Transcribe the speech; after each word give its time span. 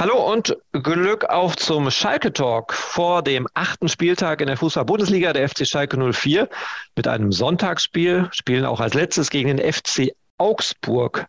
Hallo 0.00 0.32
und 0.32 0.56
Glück 0.72 1.26
auf 1.26 1.58
zum 1.58 1.90
Schalke 1.90 2.32
Talk 2.32 2.72
vor 2.72 3.20
dem 3.22 3.46
achten 3.52 3.86
Spieltag 3.86 4.40
in 4.40 4.46
der 4.46 4.56
Fußball-Bundesliga 4.56 5.34
der 5.34 5.46
FC 5.46 5.66
Schalke 5.66 5.98
04 5.98 6.48
mit 6.96 7.06
einem 7.06 7.32
Sonntagsspiel, 7.32 8.30
spielen 8.32 8.64
auch 8.64 8.80
als 8.80 8.94
letztes 8.94 9.28
gegen 9.28 9.54
den 9.54 9.72
FC 9.72 10.12
Augsburg. 10.38 11.26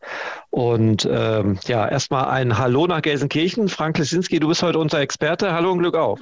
Und 0.51 1.05
ähm, 1.11 1.59
ja, 1.67 1.85
erstmal 1.85 2.29
ein 2.29 2.57
Hallo 2.57 2.87
nach 2.87 3.01
Gelsenkirchen. 3.01 3.67
Frank 3.67 3.97
Lesinski, 3.97 4.39
du 4.39 4.47
bist 4.47 4.63
heute 4.63 4.79
unser 4.79 5.01
Experte. 5.01 5.51
Hallo 5.51 5.73
und 5.73 5.79
Glück 5.79 5.95
auf. 5.95 6.21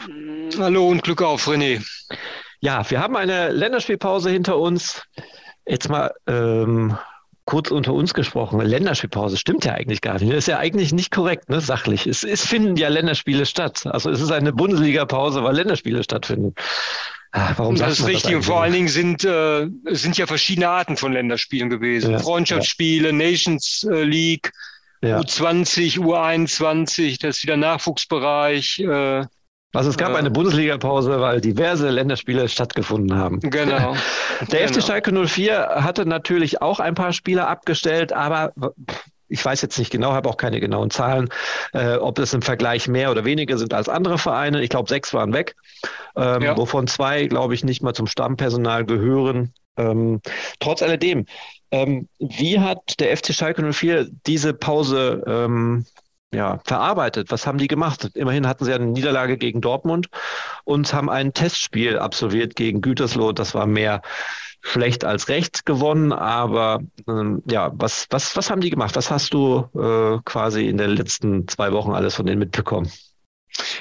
Hallo 0.58 0.88
und 0.88 1.04
Glück 1.04 1.22
auf, 1.22 1.48
René. 1.48 1.86
Ja, 2.62 2.90
wir 2.90 3.00
haben 3.00 3.16
eine 3.16 3.50
Länderspielpause 3.52 4.32
hinter 4.32 4.58
uns. 4.58 5.04
Jetzt 5.68 5.88
mal 5.88 6.12
ähm, 6.26 6.98
kurz 7.50 7.72
unter 7.72 7.94
uns 7.94 8.14
gesprochen, 8.14 8.62
Länderspielpause 8.62 9.36
stimmt 9.36 9.66
ja 9.66 9.74
eigentlich 9.74 10.02
gar 10.02 10.20
nicht. 10.20 10.30
Das 10.30 10.38
ist 10.38 10.48
ja 10.48 10.60
eigentlich 10.60 10.94
nicht 10.94 11.10
korrekt, 11.10 11.50
ne, 11.50 11.60
sachlich. 11.62 12.06
Es, 12.06 12.24
es 12.24 12.46
finden 12.46 12.76
ja 12.78 12.90
Länderspiele 12.90 13.48
statt. 13.48 13.88
Also 13.88 14.12
es 14.12 14.22
ist 14.22 14.32
eine 14.32 14.54
Bundesliga-Pause, 14.54 15.44
weil 15.44 15.56
Länderspiele 15.56 16.04
stattfinden. 16.04 16.54
Ah, 17.32 17.54
warum 17.58 17.76
das 17.76 18.00
ist 18.00 18.06
richtig. 18.06 18.24
Das 18.26 18.34
und 18.36 18.44
vor 18.44 18.62
allen 18.62 18.74
Dingen 18.74 18.88
sind, 18.88 19.24
äh, 19.24 19.68
sind 19.90 20.16
ja 20.20 20.28
verschiedene 20.28 20.70
Arten 20.70 20.96
von 20.96 21.12
Länderspielen 21.12 21.72
gewesen. 21.72 22.12
Ja, 22.12 22.20
Freundschaftsspiele, 22.20 23.08
ja. 23.08 23.14
Nations 23.14 23.84
äh, 23.92 24.04
League, 24.04 24.52
ja. 25.02 25.20
U20, 25.20 25.98
U21, 25.98 27.20
das 27.20 27.38
ist 27.38 27.44
wieder 27.44 27.58
Nachwuchsbereich. 27.58 28.78
Äh, 28.78 29.26
also 29.74 29.90
es 29.90 29.98
gab 29.98 30.16
eine 30.16 30.32
Bundesliga-Pause, 30.32 31.22
weil 31.22 31.42
diverse 31.42 31.90
Länderspiele 31.90 32.50
stattgefunden 32.50 33.18
haben. 33.18 33.40
Genau. 33.40 33.96
Der 34.52 34.66
genau. 34.66 34.74
FC 34.74 34.84
Schalke 34.84 35.28
04 35.28 35.84
hatte 35.84 36.06
natürlich 36.06 36.62
auch 36.62 36.80
ein 36.80 36.96
paar 36.96 37.14
Spieler 37.14 37.48
abgestellt, 37.48 38.12
aber 38.12 38.52
ich 39.28 39.46
weiß 39.46 39.62
jetzt 39.62 39.78
nicht 39.78 39.92
genau, 39.92 40.14
habe 40.14 40.28
auch 40.28 40.38
keine 40.38 40.60
genauen 40.60 40.90
Zahlen, 40.90 41.30
äh, 41.74 41.96
ob 41.96 42.18
es 42.18 42.34
im 42.34 42.42
Vergleich 42.42 42.88
mehr 42.88 43.12
oder 43.12 43.26
weniger 43.26 43.58
sind 43.58 43.74
als 43.74 43.88
andere 43.88 44.18
Vereine. 44.18 44.62
Ich 44.64 44.70
glaube, 44.70 44.90
sechs 44.90 45.14
waren 45.14 45.34
weg, 45.34 45.56
ähm, 46.16 46.42
ja. 46.42 46.58
wovon 46.58 46.88
zwei, 46.88 47.28
glaube 47.28 47.54
ich, 47.54 47.64
nicht 47.64 47.84
mal 47.84 47.94
zum 47.94 48.08
Stammpersonal 48.08 48.86
gehören. 48.86 49.54
Ähm, 49.78 50.20
trotz 50.60 50.82
alledem, 50.82 51.28
ähm, 51.72 52.08
wie 52.18 52.60
hat 52.60 53.00
der 53.00 53.16
FC 53.16 53.34
Schalke 53.34 53.72
04 53.72 54.10
diese 54.26 54.54
Pause 54.54 55.24
ähm, 55.28 55.86
ja, 56.34 56.60
verarbeitet. 56.66 57.32
Was 57.32 57.48
haben 57.48 57.58
die 57.58 57.68
gemacht? 57.68 58.12
Immerhin 58.14 58.48
hatten 58.48 58.66
sie 58.66 58.74
eine 58.74 58.86
Niederlage 58.86 59.38
gegen 59.38 59.62
Dortmund 59.62 60.10
und 60.64 60.94
haben 60.94 61.10
ein 61.10 61.34
Testspiel 61.34 61.98
absolviert 61.98 62.56
gegen 62.56 62.82
Gütersloh. 62.82 63.32
Das 63.32 63.56
war 63.56 63.66
mehr 63.66 64.02
schlecht 64.62 65.06
als 65.06 65.30
recht 65.30 65.66
gewonnen, 65.66 66.12
aber 66.12 66.82
ähm, 67.08 67.42
ja, 67.50 67.72
was, 67.74 68.08
was, 68.10 68.36
was 68.36 68.50
haben 68.50 68.62
die 68.62 68.70
gemacht? 68.70 68.96
Was 68.96 69.10
hast 69.10 69.34
du 69.34 69.70
äh, 69.74 70.20
quasi 70.26 70.68
in 70.68 70.78
den 70.78 70.92
letzten 70.92 71.48
zwei 71.48 71.72
Wochen 71.72 71.92
alles 71.92 72.16
von 72.16 72.26
denen 72.26 72.40
mitbekommen? 72.40 72.92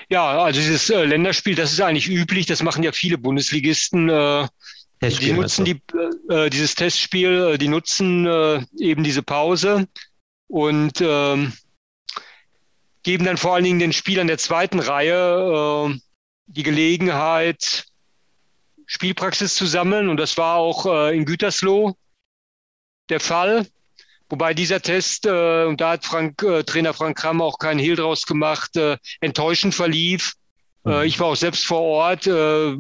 Ja, 0.09 0.43
also 0.43 0.61
dieses 0.61 0.89
äh, 0.89 1.05
Länderspiel, 1.05 1.55
das 1.55 1.73
ist 1.73 1.81
eigentlich 1.81 2.09
üblich, 2.09 2.47
das 2.47 2.63
machen 2.63 2.83
ja 2.83 2.93
viele 2.93 3.19
Bundesligisten. 3.19 4.09
Äh, 4.09 4.49
die 5.01 5.33
nutzen 5.33 5.65
die, 5.65 5.81
äh, 6.29 6.51
dieses 6.51 6.75
Testspiel, 6.75 7.53
äh, 7.55 7.59
die 7.59 7.69
nutzen 7.69 8.27
äh, 8.27 8.63
eben 8.79 9.05
diese 9.05 9.23
Pause 9.23 9.87
und 10.49 11.01
ähm, 11.01 11.53
geben 13.03 13.25
dann 13.25 13.37
vor 13.37 13.55
allen 13.55 13.65
Dingen 13.65 13.79
den 13.79 13.93
Spielern 13.93 14.27
der 14.27 14.39
zweiten 14.39 14.81
Reihe 14.81 15.91
äh, 15.93 15.99
die 16.47 16.63
Gelegenheit, 16.63 17.85
Spielpraxis 18.87 19.55
zu 19.55 19.67
sammeln. 19.67 20.09
Und 20.09 20.17
das 20.17 20.37
war 20.37 20.57
auch 20.57 20.87
äh, 20.87 21.17
in 21.17 21.25
Gütersloh 21.25 21.97
der 23.09 23.21
Fall. 23.21 23.67
Wobei 24.31 24.53
dieser 24.53 24.83
Test, 24.83 25.25
äh, 25.27 25.65
und 25.65 25.81
da 25.81 25.93
hat 25.93 26.05
Frank, 26.05 26.43
äh, 26.43 26.63
Trainer 26.63 26.93
Frank 26.93 27.17
Kramm 27.17 27.41
auch 27.41 27.59
keinen 27.59 27.79
Hehl 27.79 27.97
draus 27.97 28.27
gemacht, 28.27 28.77
äh, 28.77 28.99
enttäuschend 29.21 29.75
verlief. 29.75 30.35
Äh, 30.85 31.01
mhm. 31.01 31.03
ich 31.05 31.19
war 31.19 31.29
auch 31.29 31.37
selbst 31.37 31.65
vor 31.65 31.81
Ort. 31.81 32.27
Äh, 32.27 32.77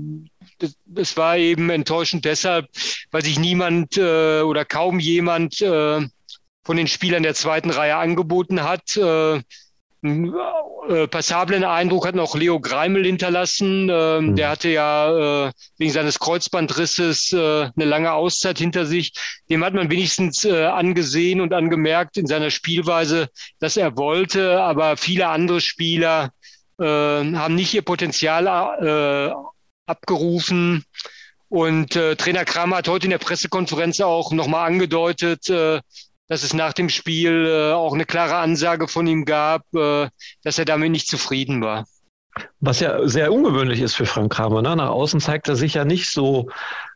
das 0.86 1.16
war 1.16 1.36
eben 1.38 1.70
enttäuschend 1.70 2.24
deshalb, 2.24 2.68
weil 3.10 3.24
sich 3.24 3.38
niemand 3.38 3.96
äh, 3.96 4.40
oder 4.40 4.64
kaum 4.64 4.98
jemand 4.98 5.58
von 5.58 6.76
den 6.76 6.88
Spielern 6.88 7.22
der 7.22 7.34
zweiten 7.34 7.70
Reihe 7.70 7.96
angeboten 7.96 8.62
hat. 8.62 8.98
Äh, 10.02 10.30
äh, 10.88 11.06
passablen 11.08 11.64
Eindruck 11.64 12.06
hat 12.06 12.14
noch 12.14 12.34
Leo 12.34 12.60
Greimel 12.60 13.04
hinterlassen. 13.04 13.88
Ähm, 13.90 14.26
mhm. 14.26 14.36
Der 14.36 14.50
hatte 14.50 14.68
ja 14.68 15.48
äh, 15.48 15.52
wegen 15.76 15.92
seines 15.92 16.18
Kreuzbandrisses 16.18 17.32
äh, 17.32 17.36
eine 17.36 17.84
lange 17.84 18.12
Auszeit 18.12 18.58
hinter 18.58 18.86
sich. 18.86 19.12
Dem 19.50 19.64
hat 19.64 19.74
man 19.74 19.90
wenigstens 19.90 20.44
äh, 20.44 20.64
angesehen 20.64 21.40
und 21.40 21.52
angemerkt 21.52 22.16
in 22.16 22.26
seiner 22.26 22.50
Spielweise, 22.50 23.28
dass 23.58 23.76
er 23.76 23.96
wollte, 23.96 24.62
aber 24.62 24.96
viele 24.96 25.28
andere 25.28 25.60
Spieler 25.60 26.30
äh, 26.78 26.84
haben 26.84 27.54
nicht 27.54 27.74
ihr 27.74 27.82
Potenzial 27.82 28.46
äh, 28.46 29.34
abgerufen. 29.86 30.84
Und 31.50 31.96
äh, 31.96 32.14
Trainer 32.14 32.44
Kramer 32.44 32.76
hat 32.76 32.88
heute 32.88 33.06
in 33.06 33.10
der 33.10 33.18
Pressekonferenz 33.18 34.00
auch 34.00 34.32
nochmal 34.32 34.66
angedeutet, 34.66 35.48
äh, 35.48 35.80
dass 36.28 36.42
es 36.42 36.54
nach 36.54 36.72
dem 36.72 36.88
Spiel 36.88 37.46
äh, 37.46 37.72
auch 37.72 37.94
eine 37.94 38.04
klare 38.04 38.36
Ansage 38.36 38.88
von 38.88 39.06
ihm 39.06 39.24
gab, 39.24 39.62
äh, 39.74 40.08
dass 40.44 40.58
er 40.58 40.64
damit 40.64 40.92
nicht 40.92 41.08
zufrieden 41.08 41.62
war. 41.62 41.86
Was 42.60 42.80
ja 42.80 43.06
sehr 43.06 43.32
ungewöhnlich 43.32 43.80
ist 43.80 43.94
für 43.94 44.06
Frank 44.06 44.32
Kramer. 44.32 44.62
Ne? 44.62 44.76
Nach 44.76 44.90
außen 44.90 45.20
zeigt 45.20 45.48
er 45.48 45.56
sich 45.56 45.74
ja 45.74 45.84
nicht 45.84 46.10
so 46.10 46.48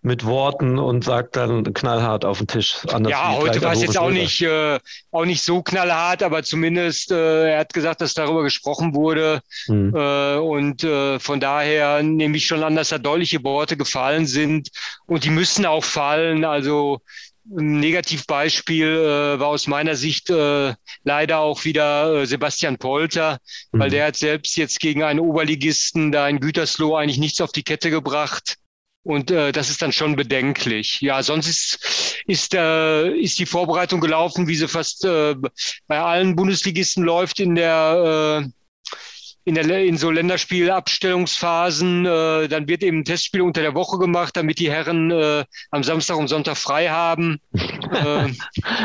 mit 0.02 0.24
Worten 0.24 0.78
und 0.78 1.04
sagt 1.04 1.36
dann 1.36 1.72
knallhart 1.72 2.24
auf 2.24 2.38
den 2.38 2.48
Tisch. 2.48 2.78
ja, 3.06 3.36
heute 3.36 3.62
war 3.62 3.72
es 3.72 3.82
jetzt 3.82 3.98
auch 3.98 4.10
nicht, 4.10 4.42
äh, 4.42 4.78
auch 5.12 5.24
nicht 5.24 5.42
so 5.42 5.62
knallhart, 5.62 6.22
aber 6.22 6.42
zumindest 6.42 7.12
äh, 7.12 7.52
er 7.52 7.60
hat 7.60 7.72
gesagt, 7.72 8.00
dass 8.00 8.14
darüber 8.14 8.42
gesprochen 8.42 8.94
wurde. 8.94 9.40
Hm. 9.66 9.94
Äh, 9.94 10.36
und 10.36 10.82
äh, 10.82 11.18
von 11.20 11.38
daher 11.38 12.02
nehme 12.02 12.36
ich 12.36 12.46
schon 12.46 12.64
an, 12.64 12.74
dass 12.74 12.88
da 12.88 12.98
deutliche 12.98 13.42
Worte 13.44 13.76
gefallen 13.76 14.26
sind. 14.26 14.68
Und 15.06 15.24
die 15.24 15.30
müssen 15.30 15.64
auch 15.64 15.84
fallen. 15.84 16.44
Also 16.44 17.00
ein 17.50 17.80
Negativbeispiel 17.80 18.86
äh, 18.86 19.40
war 19.40 19.48
aus 19.48 19.66
meiner 19.66 19.96
Sicht 19.96 20.30
äh, 20.30 20.74
leider 21.04 21.38
auch 21.40 21.64
wieder 21.64 22.22
äh, 22.22 22.26
Sebastian 22.26 22.78
Polter, 22.78 23.38
mhm. 23.72 23.80
weil 23.80 23.90
der 23.90 24.06
hat 24.06 24.16
selbst 24.16 24.56
jetzt 24.56 24.80
gegen 24.80 25.02
einen 25.02 25.20
Oberligisten 25.20 26.12
da 26.12 26.28
in 26.28 26.40
Gütersloh 26.40 26.96
eigentlich 26.96 27.18
nichts 27.18 27.40
auf 27.40 27.52
die 27.52 27.64
Kette 27.64 27.90
gebracht. 27.90 28.56
Und 29.04 29.32
äh, 29.32 29.50
das 29.50 29.68
ist 29.68 29.82
dann 29.82 29.90
schon 29.90 30.14
bedenklich. 30.14 31.00
Ja, 31.00 31.24
sonst 31.24 31.48
ist, 31.48 32.22
ist, 32.26 32.54
äh, 32.54 33.08
ist 33.08 33.38
die 33.40 33.46
Vorbereitung 33.46 34.00
gelaufen, 34.00 34.46
wie 34.46 34.54
sie 34.54 34.68
fast 34.68 35.04
äh, 35.04 35.34
bei 35.88 35.98
allen 35.98 36.36
Bundesligisten 36.36 37.02
läuft 37.02 37.40
in 37.40 37.56
der 37.56 38.44
äh, 38.44 38.48
in, 39.44 39.54
der, 39.54 39.84
in 39.84 39.96
so 39.96 40.10
Länderspielabstellungsphasen, 40.10 42.06
äh, 42.06 42.48
dann 42.48 42.68
wird 42.68 42.82
eben 42.82 42.98
ein 43.00 43.04
Testspiel 43.04 43.42
unter 43.42 43.62
der 43.62 43.74
Woche 43.74 43.98
gemacht, 43.98 44.36
damit 44.36 44.58
die 44.58 44.70
Herren 44.70 45.10
äh, 45.10 45.44
am 45.70 45.82
Samstag 45.82 46.16
und 46.16 46.28
Sonntag 46.28 46.56
frei 46.56 46.88
haben. 46.88 47.40
äh, 47.52 48.28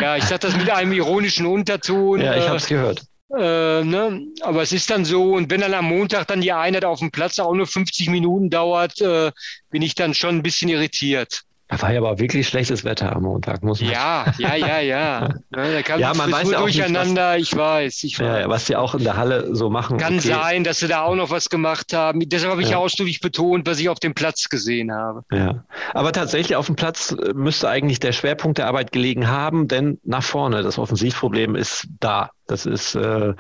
ja, 0.02 0.18
ich 0.18 0.24
sage 0.24 0.40
das 0.40 0.58
mit 0.58 0.70
einem 0.70 0.94
ironischen 0.94 1.46
Unterton. 1.46 2.22
Ja, 2.22 2.36
ich 2.36 2.48
habe 2.48 2.58
es 2.58 2.68
gehört. 2.68 3.04
Äh, 3.30 3.84
ne? 3.84 4.26
Aber 4.42 4.62
es 4.62 4.72
ist 4.72 4.90
dann 4.90 5.04
so, 5.04 5.34
und 5.34 5.52
wenn 5.52 5.62
dann 5.62 5.74
am 5.74 5.86
Montag 5.86 6.28
dann 6.28 6.42
die 6.42 6.54
Einheit 6.54 6.86
auf 6.86 7.00
dem 7.00 7.12
Platz 7.12 7.40
auch 7.40 7.54
nur 7.54 7.68
50 7.68 8.10
Minuten 8.10 8.50
dauert, 8.50 9.02
äh, 9.02 9.32
bin 9.70 9.82
ich 9.82 9.96
dann 9.96 10.14
schon 10.14 10.38
ein 10.38 10.44
bisschen 10.44 10.70
irritiert. 10.70 11.42
Da 11.70 11.82
war 11.82 11.92
ja 11.92 12.00
aber 12.00 12.18
wirklich 12.18 12.48
schlechtes 12.48 12.86
Wetter 12.86 13.14
am 13.14 13.24
Montag, 13.24 13.62
muss 13.62 13.82
man 13.82 13.92
Ja, 13.92 14.26
ja, 14.38 14.56
ja, 14.56 14.80
ja. 14.82 15.30
Da 15.50 15.82
kam 15.82 16.00
ja, 16.00 16.14
man 16.14 16.32
weiß 16.32 16.52
ja 16.52 16.60
auch 16.60 16.62
durcheinander, 16.62 17.36
nicht, 17.36 17.58
was, 17.58 17.58
ich 17.58 17.58
weiß, 17.58 18.04
ich 18.04 18.20
weiß. 18.20 18.42
Ja, 18.42 18.50
was 18.50 18.66
die 18.66 18.76
auch 18.78 18.96
in 18.96 19.04
der 19.04 19.18
Halle 19.18 19.54
so 19.54 19.70
machen. 19.70 19.98
Kann 19.98 20.18
okay. 20.18 20.30
sein, 20.30 20.64
dass 20.64 20.80
sie 20.80 20.88
da 20.88 21.02
auch 21.02 21.16
noch 21.16 21.30
was 21.30 21.50
gemacht 21.50 21.94
haben. 21.94 22.22
Deshalb 22.22 22.52
habe 22.52 22.62
ich 22.62 22.70
ja. 22.70 22.78
ausdrücklich 22.78 23.20
betont, 23.20 23.68
was 23.68 23.80
ich 23.80 23.90
auf 23.90 24.00
dem 24.00 24.14
Platz 24.14 24.48
gesehen 24.48 24.94
habe. 24.94 25.24
Ja, 25.32 25.66
aber 25.94 26.14
tatsächlich 26.14 26.56
auf 26.56 26.68
dem 26.68 26.78
Platz 26.78 27.12
äh, 27.12 27.34
müsste 27.34 27.68
eigentlich 27.68 28.00
der 28.00 28.14
Schwerpunkt 28.14 28.60
der 28.60 28.68
Arbeit 28.68 28.94
gelegen 28.94 29.28
haben, 29.28 29.68
denn 29.68 30.00
nach 30.06 30.24
vorne, 30.24 30.64
das 30.64 30.78
Offensivproblem 30.78 31.56
ist 31.56 31.88
da. 32.00 32.32
Das 32.48 32.66
ist 32.66 32.96
äh, 32.96 33.34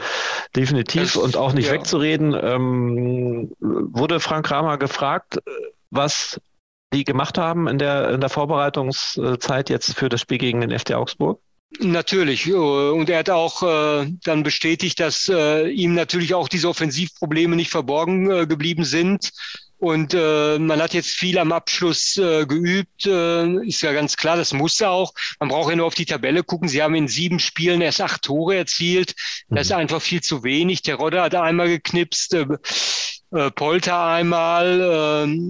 definitiv 0.53 1.13
das, 1.13 1.15
und 1.15 1.37
auch 1.37 1.53
nicht 1.53 1.67
ja. 1.67 1.73
wegzureden. 1.73 2.33
Ähm, 2.33 3.51
wurde 3.59 4.19
Frank 4.19 4.47
Kramer 4.47 4.77
gefragt, 4.77 5.37
äh, 5.37 5.41
was 5.91 6.41
die 6.93 7.03
gemacht 7.03 7.37
haben 7.37 7.67
in 7.67 7.79
der, 7.79 8.09
in 8.09 8.21
der 8.21 8.29
Vorbereitungszeit 8.29 9.69
jetzt 9.69 9.95
für 9.95 10.09
das 10.09 10.21
Spiel 10.21 10.37
gegen 10.37 10.61
den 10.61 10.77
FC 10.77 10.93
Augsburg? 10.93 11.39
Natürlich. 11.79 12.51
Und 12.51 13.09
er 13.09 13.19
hat 13.19 13.29
auch 13.29 13.61
äh, 13.61 14.09
dann 14.23 14.43
bestätigt, 14.43 14.99
dass 14.99 15.27
äh, 15.27 15.67
ihm 15.69 15.93
natürlich 15.93 16.33
auch 16.33 16.47
diese 16.47 16.69
Offensivprobleme 16.69 17.55
nicht 17.55 17.71
verborgen 17.71 18.31
äh, 18.31 18.47
geblieben 18.47 18.85
sind. 18.85 19.31
Und 19.79 20.15
äh, 20.15 20.57
man 20.57 20.81
hat 20.81 20.95
jetzt 20.95 21.11
viel 21.11 21.37
am 21.37 21.51
Abschluss 21.51 22.17
äh, 22.17 22.47
geübt, 22.47 23.05
äh, 23.05 23.63
ist 23.63 23.81
ja 23.81 23.91
ganz 23.91 24.17
klar, 24.17 24.35
das 24.35 24.51
muss 24.51 24.81
er 24.81 24.89
auch. 24.89 25.13
Man 25.39 25.49
braucht 25.49 25.69
ja 25.69 25.75
nur 25.75 25.85
auf 25.85 25.93
die 25.93 26.05
Tabelle 26.05 26.43
gucken. 26.43 26.67
Sie 26.67 26.81
haben 26.81 26.95
in 26.95 27.07
sieben 27.07 27.37
Spielen 27.37 27.81
erst 27.81 28.01
acht 28.01 28.23
Tore 28.23 28.55
erzielt. 28.55 29.13
Das 29.49 29.67
ist 29.67 29.73
mhm. 29.73 29.81
einfach 29.81 30.01
viel 30.01 30.21
zu 30.21 30.43
wenig. 30.43 30.81
Der 30.81 30.95
Rodder 30.95 31.23
hat 31.23 31.35
einmal 31.35 31.67
geknipst, 31.67 32.33
äh, 32.33 32.47
äh, 33.31 33.51
Polter 33.51 34.03
einmal, 34.05 35.27
äh, 35.27 35.49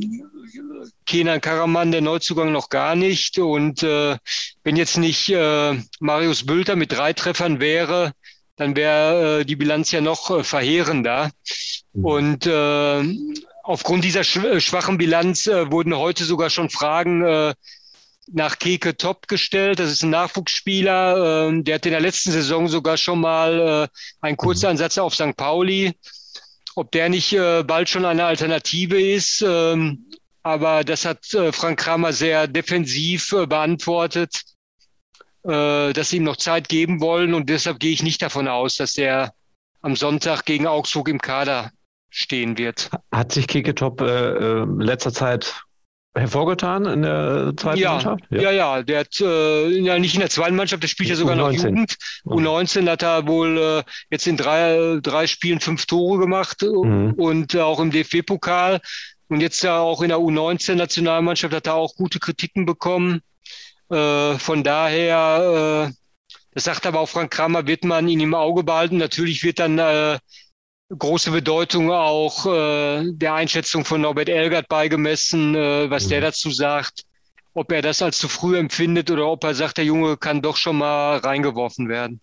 Kenan 1.06 1.42
Karaman, 1.42 1.92
der 1.92 2.02
Neuzugang 2.02 2.52
noch 2.52 2.70
gar 2.70 2.96
nicht. 2.96 3.40
Und 3.40 3.84
äh, 3.84 4.18
wenn 4.64 4.76
jetzt 4.76 4.98
nicht 4.98 5.30
äh, 5.30 5.80
Marius 6.00 6.46
Bülter 6.46 6.76
mit 6.76 6.92
drei 6.92 7.14
Treffern 7.14 7.60
wäre, 7.60 8.14
dann 8.56 8.76
wäre 8.76 9.42
äh, 9.42 9.46
die 9.46 9.56
Bilanz 9.56 9.92
ja 9.92 10.02
noch 10.02 10.32
äh, 10.32 10.44
verheerender. 10.44 11.32
Mhm. 11.94 12.06
Und 12.06 12.46
äh, 12.48 13.04
aufgrund 13.64 14.04
dieser 14.04 14.22
äh, 14.22 14.60
schwachen 14.60 14.98
Bilanz 14.98 15.48
wurden 15.48 15.96
heute 15.96 16.26
sogar 16.26 16.50
schon 16.50 16.70
Fragen 16.70 17.54
nach 18.30 18.60
Keke 18.60 18.98
Top 18.98 19.30
gestellt. 19.30 19.80
Das 19.80 19.90
ist 19.90 20.04
ein 20.04 20.10
Nachwuchsspieler. 20.10 21.50
Äh, 21.50 21.64
der 21.64 21.76
hat 21.76 21.86
in 21.86 21.92
der 21.92 22.02
letzten 22.02 22.32
Saison 22.32 22.68
sogar 22.68 22.98
schon 22.98 23.22
mal 23.22 23.90
einen 24.22 24.38
Kurzeinsatz 24.38 24.98
auf 24.98 25.16
St. 25.16 25.38
Pauli. 25.38 25.94
Ob 26.78 26.92
der 26.92 27.10
nicht 27.10 27.34
äh, 27.34 27.64
bald 27.64 27.90
schon 27.90 28.06
eine 28.06 28.26
Alternative 28.26 29.02
ist, 29.02 29.44
ähm, 29.46 30.06
aber 30.48 30.86
das 30.86 31.04
hat 31.04 31.34
äh, 31.34 31.52
Frank 31.52 31.80
Kramer 31.80 32.14
sehr 32.14 32.48
defensiv 32.48 33.34
äh, 33.34 33.46
beantwortet, 33.46 34.44
äh, 35.44 35.92
dass 35.92 36.10
sie 36.10 36.18
ihm 36.18 36.24
noch 36.24 36.38
Zeit 36.38 36.70
geben 36.70 37.02
wollen. 37.02 37.34
Und 37.34 37.50
deshalb 37.50 37.80
gehe 37.80 37.92
ich 37.92 38.02
nicht 38.02 38.22
davon 38.22 38.48
aus, 38.48 38.76
dass 38.76 38.98
er 38.98 39.34
am 39.82 39.98
Sonntag 39.98 40.46
gegen 40.46 40.66
Augsburg 40.66 41.10
im 41.10 41.20
Kader 41.20 41.72
stehen 42.10 42.58
wird. 42.58 42.90
Hat 43.12 43.34
sich 43.34 43.48
Keketop 43.48 44.00
äh, 44.00 44.64
letzter 44.80 45.12
Zeit 45.12 45.64
hervorgetan 46.16 46.86
in 46.86 47.02
der 47.02 47.54
zweiten 47.58 47.80
ja, 47.80 47.92
Mannschaft? 47.92 48.24
Ja. 48.30 48.42
ja, 48.42 48.52
ja, 48.52 48.84
der 48.84 49.00
hat 49.02 49.20
äh, 49.20 49.68
ja 49.68 50.00
nicht 50.00 50.16
in 50.16 50.22
der 50.22 50.30
zweiten 50.30 50.56
Mannschaft, 50.56 50.82
der 50.82 50.88
spielt 50.88 51.10
ja 51.10 51.16
sogar 51.16 51.36
U19. 51.36 51.40
noch 51.40 51.52
Jugend. 51.52 51.98
U19 52.26 52.90
hat 52.90 53.04
er 53.04 53.28
wohl 53.28 53.58
äh, 53.58 53.84
jetzt 54.10 54.28
in 54.28 54.38
drei, 54.38 55.00
drei 55.02 55.28
Spielen 55.28 55.60
fünf 55.60 55.86
Tore 55.86 56.20
gemacht 56.20 56.62
mhm. 56.62 57.14
und 57.18 57.54
äh, 57.54 57.60
auch 57.60 57.82
im 57.82 57.92
DFB-Pokal. 57.92 58.80
Und 59.30 59.42
jetzt 59.42 59.62
ja 59.62 59.80
auch 59.80 60.02
in 60.02 60.10
der 60.10 60.20
U19-Nationalmannschaft 60.20 61.54
hat 61.54 61.68
er 61.68 61.76
auch 61.76 61.96
gute 61.96 62.20
Kritiken 62.20 62.66
bekommen. 62.66 63.22
Äh, 63.90 64.38
von 64.38 64.64
daher, 64.64 65.90
äh, 65.90 66.38
das 66.54 66.64
sagt 66.64 66.86
aber 66.86 67.02
auch 67.02 67.10
Frank 67.10 67.32
Kramer, 67.32 67.68
wird 67.68 67.84
man 67.84 68.08
ihn 68.08 68.20
im 68.20 68.34
Auge 68.34 68.64
behalten. 68.64 68.98
Natürlich 68.98 69.44
wird 69.44 69.60
dann 69.60 69.80
äh, 69.80 70.18
große 70.96 71.32
Bedeutung 71.32 71.92
auch 71.92 72.46
äh, 72.46 73.04
der 73.12 73.34
Einschätzung 73.34 73.84
von 73.84 74.02
Norbert 74.02 74.30
Elgert 74.30 74.68
beigemessen, 74.70 75.56
äh, 75.56 75.90
was 75.90 76.06
mhm. 76.06 76.10
der 76.10 76.22
dazu 76.22 76.50
sagt, 76.50 77.04
ob 77.54 77.72
er 77.72 77.82
das 77.82 78.02
als 78.02 78.18
zu 78.18 78.30
früh 78.30 78.58
empfindet 78.58 79.12
oder 79.12 79.28
ob 79.28 79.44
er 79.44 79.56
sagt, 79.56 79.78
der 79.78 79.86
Junge 79.86 80.16
kann 80.18 80.42
doch 80.42 80.58
schon 80.58 80.78
mal 80.78 81.18
reingeworfen 81.18 81.90
werden. 81.90 82.22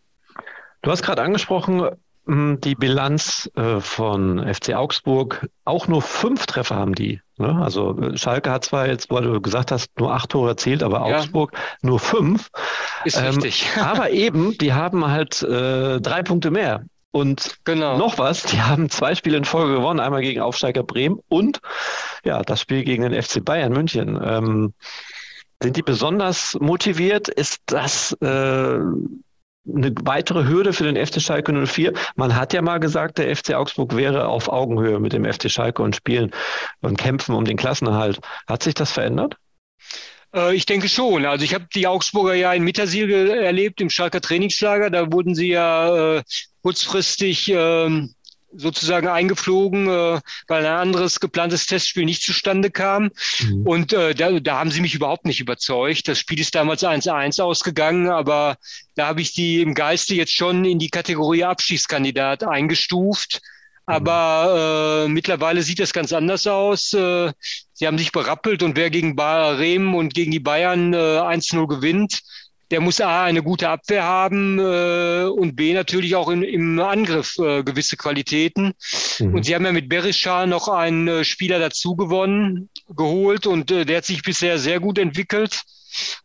Du 0.83 0.91
hast 0.91 1.03
gerade 1.03 1.23
angesprochen, 1.23 1.89
die 2.27 2.75
Bilanz 2.75 3.51
äh, 3.55 3.81
von 3.81 4.39
FC 4.53 4.75
Augsburg, 4.75 5.47
auch 5.65 5.89
nur 5.89 6.01
fünf 6.01 6.47
Treffer 6.47 6.77
haben 6.77 6.95
die. 6.95 7.21
Ne? 7.37 7.55
Also 7.63 7.99
äh, 8.01 8.17
Schalke 8.17 8.51
hat 8.51 8.65
zwar 8.65 8.87
jetzt, 8.87 9.11
weil 9.11 9.25
du 9.25 9.41
gesagt 9.41 9.71
hast, 9.71 9.91
nur 9.99 10.13
acht 10.13 10.31
Tore 10.31 10.51
erzielt, 10.51 10.83
aber 10.83 11.07
ja. 11.09 11.19
Augsburg 11.19 11.53
nur 11.83 12.01
fünf. 12.01 12.51
Ist 13.05 13.19
ähm, 13.19 13.27
richtig. 13.27 13.67
aber 13.81 14.11
eben, 14.11 14.57
die 14.57 14.73
haben 14.73 15.07
halt 15.07 15.43
äh, 15.43 16.01
drei 16.01 16.23
Punkte 16.23 16.51
mehr. 16.51 16.85
Und 17.11 17.59
genau. 17.65 17.97
noch 17.97 18.19
was, 18.19 18.43
die 18.43 18.61
haben 18.61 18.91
zwei 18.91 19.15
Spiele 19.15 19.37
in 19.37 19.45
Folge 19.45 19.75
gewonnen, 19.75 20.01
einmal 20.01 20.23
gegen 20.23 20.41
Aufsteiger 20.41 20.83
Bremen 20.83 21.21
und 21.29 21.61
ja, 22.25 22.43
das 22.43 22.61
Spiel 22.61 22.83
gegen 22.85 23.09
den 23.09 23.23
FC 23.23 23.45
Bayern 23.45 23.73
München. 23.73 24.19
Ähm, 24.21 24.75
sind 25.63 25.77
die 25.77 25.83
besonders 25.83 26.59
motiviert? 26.61 27.29
Ist 27.29 27.61
das 27.67 28.13
äh, 28.21 28.79
eine 29.67 29.93
weitere 30.03 30.47
Hürde 30.47 30.73
für 30.73 30.85
den 30.85 31.05
FC 31.05 31.21
Schalke 31.21 31.53
04? 31.53 31.93
Man 32.17 32.37
hat 32.37 32.53
ja 32.53 32.63
mal 32.63 32.79
gesagt, 32.79 33.19
der 33.19 33.35
FC 33.35 33.55
Augsburg 33.55 33.97
wäre 33.97 34.29
auf 34.29 34.49
Augenhöhe 34.49 35.01
mit 35.01 35.13
dem 35.13 35.25
FC 35.25 35.51
Schalke 35.51 35.83
und 35.83 35.97
spielen 35.97 36.31
und 36.81 36.99
kämpfen 36.99 37.35
um 37.35 37.45
den 37.45 37.57
Klassenerhalt. 37.57 38.21
Hat 38.47 38.63
sich 38.63 38.75
das 38.75 38.93
verändert? 38.93 39.37
Äh, 40.35 40.55
ich 40.55 40.67
denke 40.67 40.89
schon. 40.89 41.25
Also 41.25 41.45
ich 41.45 41.55
habe 41.55 41.67
die 41.75 41.87
Augsburger 41.87 42.35
ja 42.35 42.53
in 42.53 42.65
Mittersiel 42.65 43.11
erlebt, 43.31 43.81
im 43.81 43.91
Schalker 43.91 44.21
Trainingslager. 44.21 44.91
Da 44.91 45.13
wurden 45.13 45.35
sie 45.35 45.49
ja 45.49 46.17
äh, 46.17 46.23
kurzfristig 46.63 47.51
äh, 47.51 48.09
sozusagen 48.57 49.09
eingeflogen, 49.09 49.89
äh, 49.89 50.21
weil 50.47 50.67
ein 50.67 50.79
anderes 50.79 51.21
geplantes 51.21 51.67
Testspiel 51.67 52.05
nicht 52.05 52.23
zustande 52.23 52.71
kam. 52.71 53.11
Mhm. 53.41 53.67
Und 53.67 53.93
äh, 53.93 54.15
da, 54.15 54.39
da 54.41 54.59
haben 54.59 54.71
sie 54.71 54.81
mich 54.81 54.95
überhaupt 54.95 55.27
nicht 55.27 55.41
überzeugt. 55.41 56.09
Das 56.09 56.19
Spiel 56.19 56.41
ist 56.41 56.55
damals 56.55 56.83
1-1 56.83 57.43
ausgegangen, 57.43 58.09
aber 58.09 58.57
da 58.95 59.07
habe 59.07 59.21
ich 59.21 59.33
die 59.33 59.61
im 59.61 59.75
Geiste 59.75 60.15
jetzt 60.15 60.35
schon 60.35 60.65
in 60.65 60.79
die 60.79 60.91
Kategorie 60.91 61.45
Abschießkandidat 61.45 62.45
eingestuft. 62.45 63.41
Aber 63.87 65.05
äh, 65.05 65.09
mittlerweile 65.09 65.63
sieht 65.63 65.79
das 65.79 65.93
ganz 65.93 66.13
anders 66.13 66.47
aus. 66.47 66.95
Äh, 66.95 67.33
sie 67.75 67.87
haben 67.87 67.99
sich 67.99 68.13
berappelt 68.13 68.63
und 68.63 68.77
wer 68.77 68.89
gegen 68.89 69.15
Bremen 69.15 69.95
und 69.95 70.15
gegen 70.15 70.31
die 70.31 70.41
Bayern 70.41 70.95
äh, 70.95 70.97
1-0 70.97 71.67
gewinnt, 71.69 72.23
der 72.71 72.81
muss 72.81 73.01
A, 73.01 73.25
eine 73.25 73.43
gute 73.43 73.69
Abwehr 73.69 74.05
haben 74.05 74.59
äh, 74.59 75.25
und 75.25 75.57
B, 75.57 75.73
natürlich 75.75 76.17
auch 76.17 76.29
in, 76.29 76.43
im 76.43 76.81
Angriff 76.81 77.39
äh, 77.39 77.63
gewisse 77.63 77.97
Qualitäten. 77.97 78.73
Mhm. 79.19 79.35
Und 79.35 79.45
sie 79.45 79.55
haben 79.55 79.65
ja 79.65 79.73
mit 79.73 79.89
Berisha 79.89 80.47
noch 80.47 80.69
einen 80.69 81.09
äh, 81.09 81.25
Spieler 81.25 81.59
dazu 81.59 81.97
gewonnen, 81.97 82.71
geholt 82.89 83.47
und 83.47 83.71
äh, 83.71 83.85
der 83.85 83.99
hat 83.99 84.05
sich 84.05 84.23
bisher 84.23 84.59
sehr 84.59 84.81
gut 84.81 84.99
entwickelt. 84.99 85.63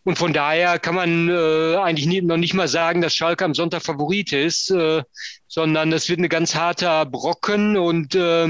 Und 0.04 0.18
von 0.18 0.34
daher 0.34 0.80
kann 0.80 0.96
man 0.96 1.30
äh, 1.30 1.76
eigentlich 1.76 2.08
nie, 2.08 2.22
noch 2.22 2.38
nicht 2.38 2.54
mal 2.54 2.68
sagen, 2.68 3.02
dass 3.02 3.14
Schalke 3.14 3.46
am 3.46 3.54
Sonntag 3.54 3.84
Favorit 3.84 4.34
ist, 4.34 4.72
äh, 4.72 5.04
sondern 5.48 5.92
das 5.92 6.10
wird 6.10 6.20
ein 6.20 6.30
ganz 6.30 6.56
harter 6.56 7.06
Brocken. 7.06 7.78
Und 7.78 8.16
äh, 8.16 8.48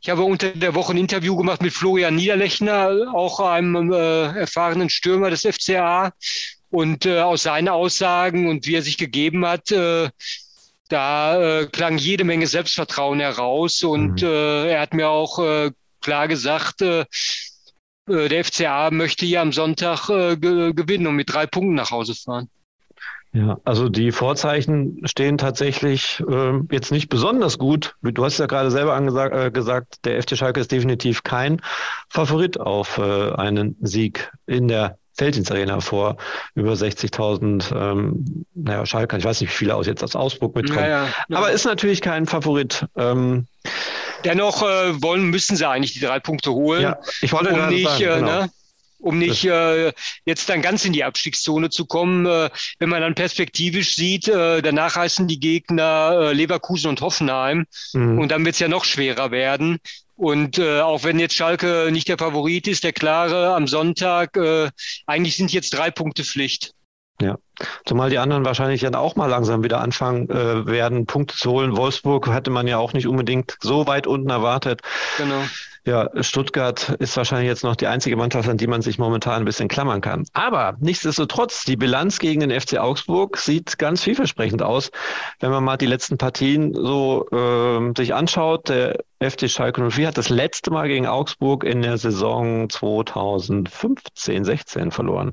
ich 0.00 0.10
habe 0.10 0.22
unter 0.22 0.50
der 0.50 0.74
Woche 0.74 0.94
ein 0.94 0.98
Interview 0.98 1.36
gemacht 1.36 1.60
mit 1.60 1.72
Florian 1.72 2.16
Niederlechner, 2.16 3.12
auch 3.12 3.40
einem 3.40 3.92
äh, 3.92 4.38
erfahrenen 4.38 4.88
Stürmer 4.88 5.30
des 5.30 5.42
FCA. 5.42 6.12
Und 6.70 7.06
äh, 7.06 7.20
aus 7.20 7.44
seinen 7.44 7.68
Aussagen 7.68 8.48
und 8.48 8.66
wie 8.66 8.74
er 8.74 8.82
sich 8.82 8.98
gegeben 8.98 9.46
hat, 9.46 9.70
äh, 9.70 10.10
da 10.88 11.60
äh, 11.60 11.66
klang 11.66 11.98
jede 11.98 12.24
Menge 12.24 12.46
Selbstvertrauen 12.46 13.20
heraus. 13.20 13.82
Und 13.82 14.22
mhm. 14.22 14.28
äh, 14.28 14.70
er 14.72 14.80
hat 14.80 14.94
mir 14.94 15.08
auch 15.08 15.38
äh, 15.38 15.70
klar 16.00 16.28
gesagt, 16.28 16.82
äh, 16.82 17.04
äh, 18.08 18.28
der 18.28 18.44
FCA 18.44 18.90
möchte 18.90 19.26
ja 19.26 19.42
am 19.42 19.52
Sonntag 19.52 20.08
äh, 20.08 20.36
gewinnen 20.36 21.06
und 21.06 21.16
mit 21.16 21.32
drei 21.32 21.46
Punkten 21.46 21.74
nach 21.74 21.90
Hause 21.90 22.14
fahren. 22.14 22.48
Ja, 23.32 23.58
also 23.64 23.90
die 23.90 24.10
Vorzeichen 24.10 25.02
stehen 25.06 25.36
tatsächlich 25.36 26.22
äh, 26.26 26.60
jetzt 26.70 26.90
nicht 26.90 27.10
besonders 27.10 27.58
gut. 27.58 27.94
Du 28.00 28.24
hast 28.24 28.38
ja 28.38 28.46
gerade 28.46 28.70
selber 28.70 28.94
angesagt, 28.94 29.34
äh, 29.34 29.50
gesagt, 29.50 30.04
der 30.06 30.22
FC 30.22 30.36
Schalke 30.36 30.60
ist 30.60 30.72
definitiv 30.72 31.22
kein 31.24 31.60
Favorit 32.08 32.58
auf 32.58 32.96
äh, 32.96 33.32
einen 33.32 33.76
Sieg 33.80 34.32
in 34.46 34.66
der 34.66 34.98
Felddienst 35.18 35.50
Arena 35.50 35.80
vor 35.80 36.16
über 36.54 36.72
60.000, 36.72 37.74
ähm, 37.74 38.44
naja, 38.54 38.86
Schalke, 38.86 39.18
ich 39.18 39.24
weiß 39.24 39.40
nicht, 39.40 39.50
wie 39.50 39.54
viele 39.54 39.74
aus 39.74 39.86
jetzt 39.86 40.02
aus 40.02 40.16
Augsburg 40.16 40.54
mitkommen. 40.54 40.80
Ja, 40.80 41.06
ja, 41.06 41.36
Aber 41.36 41.50
ist 41.50 41.64
natürlich 41.64 42.00
kein 42.00 42.26
Favorit. 42.26 42.86
Ähm, 42.96 43.46
Dennoch 44.24 44.62
äh, 44.62 45.02
wollen, 45.02 45.24
müssen 45.30 45.56
sie 45.56 45.68
eigentlich 45.68 45.92
die 45.92 46.00
drei 46.00 46.20
Punkte 46.20 46.52
holen. 46.52 46.94
Ich 47.20 47.32
wollte 47.32 47.52
um 47.52 47.68
nicht, 47.68 47.88
sagen, 47.88 48.02
äh, 48.02 48.14
genau. 48.16 48.40
ne, 48.40 48.50
um 48.98 49.18
nicht 49.18 49.44
äh, 49.44 49.92
jetzt 50.24 50.48
dann 50.48 50.60
ganz 50.60 50.84
in 50.84 50.92
die 50.92 51.04
Abstiegszone 51.04 51.70
zu 51.70 51.86
kommen. 51.86 52.26
Äh, 52.26 52.50
wenn 52.78 52.88
man 52.88 53.00
dann 53.00 53.14
perspektivisch 53.14 53.94
sieht, 53.94 54.28
äh, 54.28 54.60
danach 54.60 54.96
heißen 54.96 55.28
die 55.28 55.38
Gegner 55.38 56.18
äh, 56.20 56.32
Leverkusen 56.32 56.88
und 56.88 57.00
Hoffenheim 57.00 57.66
mhm. 57.92 58.18
und 58.18 58.30
dann 58.30 58.44
wird 58.44 58.54
es 58.54 58.60
ja 58.60 58.68
noch 58.68 58.84
schwerer 58.84 59.30
werden. 59.30 59.78
Und 60.18 60.58
äh, 60.58 60.80
auch 60.80 61.04
wenn 61.04 61.20
jetzt 61.20 61.34
Schalke 61.34 61.90
nicht 61.92 62.08
der 62.08 62.18
Favorit 62.18 62.66
ist, 62.66 62.82
der 62.82 62.92
klare 62.92 63.54
am 63.54 63.68
Sonntag, 63.68 64.36
äh, 64.36 64.68
eigentlich 65.06 65.36
sind 65.36 65.52
jetzt 65.52 65.70
drei 65.70 65.92
Punkte 65.92 66.24
Pflicht. 66.24 66.74
Ja, 67.20 67.36
zumal 67.86 68.10
die 68.10 68.18
anderen 68.18 68.44
wahrscheinlich 68.44 68.80
dann 68.80 68.96
auch 68.96 69.14
mal 69.14 69.26
langsam 69.26 69.62
wieder 69.62 69.80
anfangen 69.80 70.28
äh, 70.28 70.66
werden, 70.66 71.06
Punkte 71.06 71.36
zu 71.36 71.52
holen. 71.52 71.76
Wolfsburg 71.76 72.26
hatte 72.28 72.50
man 72.50 72.66
ja 72.66 72.78
auch 72.78 72.94
nicht 72.94 73.06
unbedingt 73.06 73.56
so 73.60 73.86
weit 73.86 74.08
unten 74.08 74.30
erwartet. 74.30 74.82
Genau. 75.18 75.44
Ja, 75.88 76.10
Stuttgart 76.20 76.90
ist 76.98 77.16
wahrscheinlich 77.16 77.48
jetzt 77.48 77.64
noch 77.64 77.74
die 77.74 77.86
einzige 77.86 78.14
Mannschaft, 78.14 78.46
an 78.46 78.58
die 78.58 78.66
man 78.66 78.82
sich 78.82 78.98
momentan 78.98 79.40
ein 79.40 79.44
bisschen 79.46 79.68
klammern 79.68 80.02
kann. 80.02 80.26
Aber 80.34 80.76
nichtsdestotrotz, 80.80 81.64
die 81.64 81.76
Bilanz 81.76 82.18
gegen 82.18 82.40
den 82.40 82.60
FC 82.60 82.76
Augsburg 82.76 83.38
sieht 83.38 83.78
ganz 83.78 84.02
vielversprechend 84.02 84.60
aus. 84.60 84.90
Wenn 85.40 85.50
man 85.50 85.64
mal 85.64 85.78
die 85.78 85.86
letzten 85.86 86.18
Partien 86.18 86.74
so 86.74 87.26
äh, 87.32 87.90
sich 87.96 88.12
anschaut, 88.12 88.68
der 88.68 89.02
FC 89.20 89.48
Schalke 89.50 89.90
04 89.90 90.08
hat 90.08 90.18
das 90.18 90.28
letzte 90.28 90.70
Mal 90.70 90.88
gegen 90.88 91.06
Augsburg 91.06 91.64
in 91.64 91.80
der 91.80 91.96
Saison 91.96 92.68
2015, 92.68 94.44
16 94.44 94.90
verloren. 94.90 95.32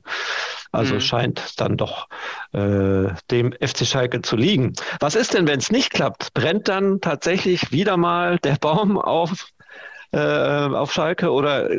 Also 0.72 0.96
mhm. 0.96 1.02
scheint 1.02 1.60
dann 1.60 1.76
doch 1.76 2.08
äh, 2.54 3.10
dem 3.30 3.52
FC 3.52 3.86
Schalke 3.86 4.22
zu 4.22 4.38
liegen. 4.38 4.72
Was 5.02 5.16
ist 5.16 5.34
denn, 5.34 5.48
wenn 5.48 5.60
es 5.60 5.70
nicht 5.70 5.92
klappt? 5.92 6.34
Brennt 6.34 6.70
dann 6.70 7.02
tatsächlich 7.02 7.74
wieder 7.74 7.98
mal 7.98 8.40
der 8.40 8.56
Baum 8.56 8.98
auf 8.98 9.48
äh, 10.16 10.74
auf 10.74 10.94
Schalke 10.94 11.30
oder 11.30 11.70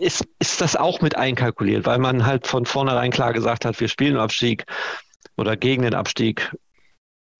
ist, 0.00 0.26
ist 0.38 0.60
das 0.62 0.74
auch 0.74 1.02
mit 1.02 1.16
einkalkuliert, 1.16 1.84
weil 1.84 1.98
man 1.98 2.24
halt 2.24 2.46
von 2.46 2.64
vornherein 2.64 3.10
klar 3.10 3.34
gesagt 3.34 3.66
hat, 3.66 3.78
wir 3.78 3.88
spielen 3.88 4.16
Abstieg 4.16 4.64
oder 5.36 5.56
gegen 5.56 5.82
den 5.82 5.94
Abstieg. 5.94 6.50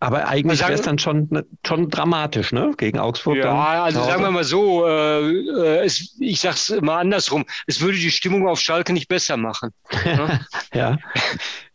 Aber 0.01 0.29
eigentlich 0.29 0.61
wäre 0.61 0.75
es 0.75 0.83
dann 0.83 0.99
schon, 0.99 1.29
ne, 1.31 1.47
schon 1.67 1.89
dramatisch, 1.89 2.53
ne? 2.53 2.73
Gegen 2.77 2.99
Augsburg. 2.99 3.39
Ja, 3.39 3.85
also 3.85 4.03
sagen 4.05 4.23
wir 4.23 4.31
mal 4.31 4.45
so, 4.45 4.87
äh, 4.87 5.31
äh, 5.31 5.85
es, 5.85 6.15
ich 6.21 6.41
sag's 6.41 6.75
mal 6.83 6.99
andersrum, 6.99 7.47
es 7.67 7.81
würde 7.81 7.97
die 7.97 8.11
Stimmung 8.11 8.47
auf 8.47 8.61
Schalke 8.61 8.93
nicht 8.93 9.09
besser 9.09 9.39
machen. 9.39 9.73
Ne? 10.05 10.45
ja. 10.75 10.99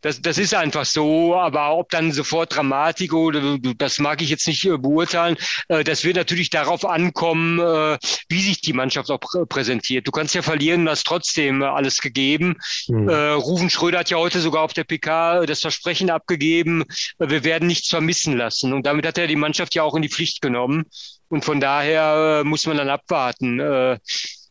Das, 0.01 0.21
das 0.21 0.37
ist 0.37 0.53
einfach 0.53 0.85
so, 0.85 1.35
aber 1.35 1.75
ob 1.75 1.89
dann 1.89 2.11
sofort 2.11 2.55
Dramatik 2.55 3.13
oder 3.13 3.57
das 3.77 3.99
mag 3.99 4.21
ich 4.21 4.29
jetzt 4.29 4.47
nicht 4.47 4.65
äh, 4.65 4.77
beurteilen. 4.77 5.37
Äh, 5.67 5.83
das 5.83 6.03
wird 6.03 6.15
natürlich 6.15 6.49
darauf 6.49 6.85
ankommen, 6.85 7.59
äh, 7.59 7.97
wie 8.29 8.41
sich 8.41 8.61
die 8.61 8.73
Mannschaft 8.73 9.11
auch 9.11 9.19
präsentiert. 9.47 10.07
Du 10.07 10.11
kannst 10.11 10.35
ja 10.35 10.41
verlieren, 10.41 10.85
du 10.85 10.91
hast 10.91 11.05
trotzdem 11.05 11.61
alles 11.61 11.97
gegeben. 11.99 12.55
Mhm. 12.87 13.09
Rufen 13.09 13.69
Schröder 13.69 13.99
hat 13.99 14.09
ja 14.09 14.17
heute 14.17 14.39
sogar 14.39 14.63
auf 14.63 14.73
der 14.73 14.83
PK 14.83 15.45
das 15.45 15.61
Versprechen 15.61 16.09
abgegeben, 16.09 16.83
wir 17.17 17.43
werden 17.43 17.67
nichts 17.67 17.89
vermissen 17.89 18.37
lassen. 18.37 18.73
Und 18.73 18.85
damit 18.85 19.05
hat 19.05 19.17
er 19.17 19.27
die 19.27 19.35
Mannschaft 19.35 19.75
ja 19.75 19.83
auch 19.83 19.95
in 19.95 20.01
die 20.01 20.09
Pflicht 20.09 20.41
genommen. 20.41 20.85
Und 21.27 21.45
von 21.45 21.59
daher 21.59 22.43
muss 22.43 22.65
man 22.65 22.77
dann 22.77 22.89
abwarten 22.89 23.59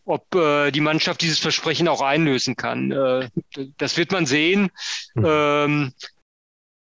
ob 0.08 0.34
äh, 0.34 0.70
die 0.70 0.80
Mannschaft 0.80 1.20
dieses 1.20 1.38
Versprechen 1.38 1.86
auch 1.86 2.00
einlösen 2.00 2.56
kann. 2.56 2.90
Äh, 2.90 3.28
das 3.76 3.96
wird 3.96 4.10
man 4.10 4.24
sehen. 4.24 4.70
Mhm. 5.14 5.24
Ähm, 5.26 5.92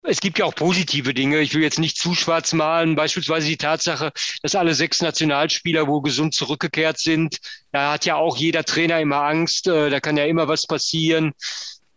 es 0.04 0.22
gibt 0.22 0.38
ja 0.38 0.46
auch 0.46 0.56
positive 0.56 1.14
Dinge. 1.14 1.40
Ich 1.40 1.54
will 1.54 1.64
jetzt 1.64 1.80
nicht 1.80 1.98
zu 1.98 2.14
schwarz 2.14 2.54
malen. 2.54 2.96
Beispielsweise 2.96 3.48
die 3.48 3.58
Tatsache, 3.58 4.12
dass 4.44 4.56
alle 4.56 4.76
sechs 4.76 5.02
Nationalspieler 5.02 5.88
wohl 5.88 6.02
gesund 6.02 6.34
zurückgekehrt 6.36 7.00
sind. 7.00 7.40
Da 7.72 7.92
hat 7.92 8.06
ja 8.06 8.16
auch 8.16 8.38
jeder 8.38 8.64
Trainer 8.64 9.02
immer 9.02 9.24
Angst. 9.24 9.68
Äh, 9.68 9.90
da 9.90 10.00
kann 10.00 10.16
ja 10.16 10.26
immer 10.26 10.48
was 10.48 10.68
passieren. 10.68 11.34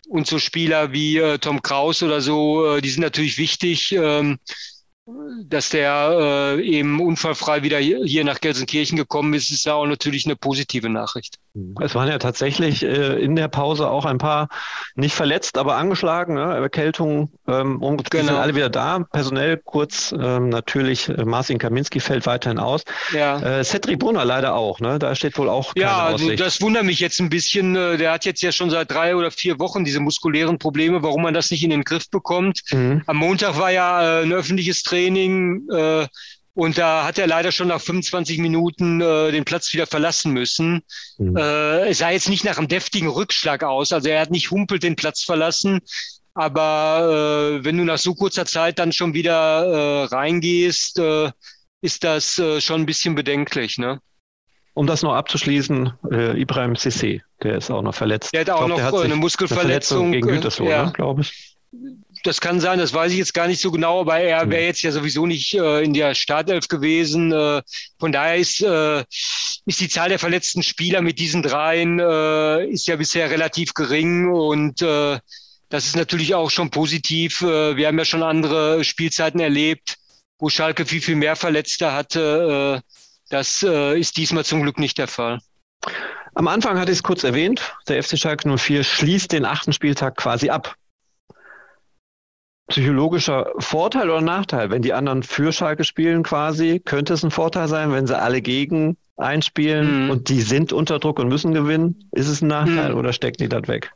Und 0.08 0.26
so 0.26 0.38
Spieler 0.38 0.92
wie 0.92 1.18
äh, 1.18 1.38
Tom 1.38 1.60
Kraus 1.62 2.02
oder 2.02 2.22
so, 2.22 2.76
äh, 2.76 2.80
die 2.80 2.90
sind 2.90 3.02
natürlich 3.02 3.36
wichtig. 3.36 3.92
Ähm, 3.92 4.38
dass 5.45 5.71
der 5.71 6.57
äh, 6.59 6.62
eben 6.62 7.00
unfallfrei 7.00 7.62
wieder 7.62 7.79
hier 7.79 8.25
nach 8.25 8.40
Gelsenkirchen 8.40 8.97
gekommen 8.97 9.35
ist, 9.35 9.50
ist 9.50 9.64
ja 9.64 9.75
auch 9.75 9.87
natürlich 9.87 10.26
eine 10.26 10.37
positive 10.37 10.88
Nachricht. 10.88 11.37
Es 11.81 11.95
waren 11.95 12.09
ja 12.09 12.19
tatsächlich 12.19 12.83
äh, 12.83 13.21
in 13.23 13.37
der 13.37 13.49
Pause 13.49 13.88
auch 13.88 14.05
ein 14.05 14.19
paar 14.19 14.49
nicht 14.95 15.14
verletzt, 15.14 15.59
aber 15.59 15.76
angeschlagen, 15.76 16.35
ne? 16.35 16.43
Erkältungen. 16.43 17.33
Ähm, 17.50 17.83
und 17.83 18.11
genau. 18.11 18.26
sind 18.26 18.37
alle 18.37 18.54
wieder 18.54 18.71
da. 18.71 19.00
Personell 19.12 19.57
kurz 19.57 20.12
ähm, 20.12 20.49
natürlich 20.49 21.09
äh, 21.09 21.25
Marcin 21.25 21.59
Kaminski 21.59 22.00
fällt 22.00 22.26
weiterhin 22.26 22.59
aus. 22.59 22.83
Ja. 23.12 23.40
Äh, 23.40 23.64
Cedric 23.64 23.99
Brunner 23.99 24.25
leider 24.25 24.54
auch. 24.54 24.80
Ne? 24.80 24.99
Da 24.99 25.14
steht 25.14 25.37
wohl 25.38 25.49
auch 25.49 25.75
keine 25.75 25.87
ja, 25.87 26.09
Aussicht. 26.09 26.30
Ja, 26.30 26.37
das 26.37 26.61
wundert 26.61 26.85
mich 26.85 27.00
jetzt 27.00 27.21
ein 27.21 27.30
bisschen. 27.30 27.76
Äh, 27.76 27.97
der 27.97 28.12
hat 28.12 28.25
jetzt 28.25 28.42
ja 28.42 28.52
schon 28.52 28.71
seit 28.71 28.90
drei 28.90 29.16
oder 29.16 29.30
vier 29.30 29.59
Wochen 29.59 29.85
diese 29.85 30.00
muskulären 30.00 30.59
Probleme, 30.59 31.02
warum 31.02 31.23
man 31.23 31.35
das 31.35 31.50
nicht 31.50 31.64
in 31.64 31.71
den 31.71 31.85
Griff 31.85 32.09
bekommt. 32.11 32.61
Mhm. 32.71 33.02
Am 33.07 33.16
Montag 33.16 33.59
war 33.59 33.71
ja 33.71 34.21
äh, 34.21 34.23
ein 34.23 34.33
öffentliches 34.33 34.83
Training. 34.83 35.69
Äh, 35.71 36.07
und 36.54 36.78
da 36.78 37.04
hat 37.04 37.19
er 37.19 37.26
leider 37.26 37.52
schon 37.52 37.69
nach 37.69 37.80
25 37.80 38.38
Minuten 38.38 39.00
äh, 39.00 39.30
den 39.30 39.45
Platz 39.45 39.73
wieder 39.73 39.87
verlassen 39.87 40.33
müssen. 40.33 40.83
Mhm. 41.19 41.37
Äh, 41.37 41.88
es 41.88 41.99
sah 41.99 42.11
jetzt 42.11 42.28
nicht 42.28 42.45
nach 42.45 42.59
einem 42.59 42.69
deftigen 42.69 43.09
Rückschlag 43.09 43.62
aus. 43.62 43.92
Also 43.92 44.09
er 44.09 44.21
hat 44.21 44.30
nicht 44.30 44.50
humpelt 44.50 44.83
den 44.83 44.97
Platz 44.97 45.23
verlassen. 45.23 45.80
Aber 46.34 47.58
äh, 47.60 47.64
wenn 47.64 47.76
du 47.76 47.84
nach 47.84 47.99
so 47.99 48.14
kurzer 48.14 48.46
Zeit 48.46 48.78
dann 48.78 48.92
schon 48.92 49.14
wieder 49.14 49.64
äh, 49.64 50.04
reingehst, 50.04 50.99
äh, 50.99 51.30
ist 51.82 52.04
das 52.04 52.38
äh, 52.38 52.60
schon 52.60 52.82
ein 52.82 52.87
bisschen 52.87 53.14
bedenklich. 53.14 53.78
Ne? 53.78 54.00
Um 54.75 54.87
das 54.87 55.02
noch 55.02 55.14
abzuschließen, 55.14 55.92
äh, 56.10 56.40
Ibrahim 56.40 56.75
Sissé, 56.75 57.20
der 57.42 57.56
ist 57.56 57.70
auch 57.70 57.82
noch 57.82 57.94
verletzt. 57.94 58.32
Der 58.32 58.42
hat 58.42 58.50
auch 58.50 58.66
glaub, 58.66 58.78
noch 58.78 59.02
eine 59.02 59.16
Muskelverletzung. 59.16 60.06
Eine 60.06 60.16
gegen 60.16 60.28
Gütersloh, 60.28 60.68
ja. 60.68 60.87
ne, 60.87 60.92
glaube 60.92 61.22
ich 61.22 61.56
das 62.25 62.40
kann 62.40 62.60
sein, 62.60 62.78
das 62.78 62.92
weiß 62.92 63.12
ich 63.12 63.18
jetzt 63.18 63.34
gar 63.34 63.46
nicht 63.46 63.60
so 63.60 63.70
genau, 63.70 64.00
aber 64.00 64.18
er 64.18 64.50
wäre 64.50 64.64
jetzt 64.64 64.82
ja 64.82 64.90
sowieso 64.90 65.26
nicht 65.26 65.54
äh, 65.54 65.82
in 65.82 65.94
der 65.94 66.14
Startelf 66.14 66.68
gewesen. 66.68 67.32
Äh, 67.32 67.62
von 67.99 68.12
daher 68.12 68.37
ist, 68.37 68.60
äh, 68.62 69.04
ist 69.66 69.80
die 69.80 69.88
Zahl 69.88 70.08
der 70.08 70.18
verletzten 70.18 70.62
Spieler 70.62 71.00
mit 71.00 71.18
diesen 71.18 71.42
dreien 71.42 71.99
äh, 71.99 72.66
ist 72.66 72.87
ja 72.87 72.96
bisher 72.96 73.30
relativ 73.30 73.75
gering 73.75 74.30
und 74.30 74.82
äh, 74.82 75.18
das 75.70 75.86
ist 75.86 75.96
natürlich 75.96 76.34
auch 76.34 76.50
schon 76.50 76.70
positiv. 76.70 77.40
Äh, 77.42 77.76
wir 77.76 77.86
haben 77.86 77.98
ja 77.98 78.04
schon 78.04 78.22
andere 78.22 78.84
Spielzeiten 78.84 79.40
erlebt, 79.40 79.96
wo 80.38 80.48
Schalke 80.48 80.84
viel, 80.84 81.00
viel 81.00 81.16
mehr 81.16 81.36
Verletzte 81.36 81.92
hatte. 81.92 82.82
Äh, 82.84 82.92
das 83.30 83.62
äh, 83.62 83.98
ist 83.98 84.16
diesmal 84.16 84.44
zum 84.44 84.62
Glück 84.62 84.78
nicht 84.78 84.98
der 84.98 85.08
Fall. 85.08 85.38
Am 86.34 86.48
Anfang 86.48 86.78
hatte 86.78 86.92
ich 86.92 86.98
es 86.98 87.02
kurz 87.02 87.24
erwähnt, 87.24 87.74
der 87.88 88.02
FC 88.02 88.18
Schalke 88.18 88.56
04 88.56 88.84
schließt 88.84 89.32
den 89.32 89.44
achten 89.44 89.72
Spieltag 89.72 90.16
quasi 90.16 90.50
ab 90.50 90.74
psychologischer 92.68 93.52
Vorteil 93.58 94.10
oder 94.10 94.20
Nachteil? 94.20 94.70
Wenn 94.70 94.82
die 94.82 94.92
anderen 94.92 95.22
für 95.22 95.52
Schalke 95.52 95.84
spielen 95.84 96.22
quasi, 96.22 96.80
könnte 96.84 97.14
es 97.14 97.24
ein 97.24 97.30
Vorteil 97.30 97.68
sein, 97.68 97.92
wenn 97.92 98.06
sie 98.06 98.18
alle 98.18 98.42
gegen 98.42 98.96
einspielen 99.16 100.04
mhm. 100.04 100.10
und 100.10 100.28
die 100.28 100.40
sind 100.40 100.72
unter 100.72 100.98
Druck 100.98 101.18
und 101.18 101.28
müssen 101.28 101.52
gewinnen? 101.52 102.08
Ist 102.12 102.28
es 102.28 102.42
ein 102.42 102.48
Nachteil 102.48 102.92
mhm. 102.92 102.98
oder 102.98 103.12
stecken 103.12 103.42
die 103.42 103.48
das 103.48 103.66
weg? 103.68 103.92